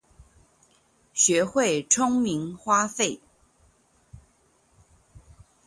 [1.13, 3.19] 學會聰明花費